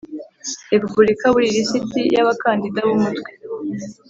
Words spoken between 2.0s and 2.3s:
y